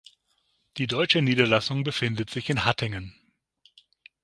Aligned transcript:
Die 0.77 0.87
deutsche 0.87 1.21
Niederlassung 1.21 1.83
befindet 1.83 2.31
sich 2.31 2.49
in 2.49 2.65
Hattingen. 2.65 3.13